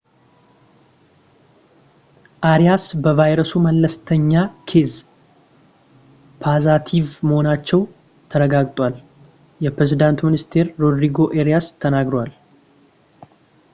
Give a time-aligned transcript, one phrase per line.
[2.51, 4.31] አሪያስ በቫይረሱ መለስተኛ
[4.69, 4.93] ኬዝ
[6.43, 7.83] ፖዘቲቭ መሆናቸው
[8.33, 8.95] ተረጋግጧል
[9.67, 12.33] የፕሬዝዳንቱ ሚኒስትር ሮድሪጎ አሪያስ ተናግረዋል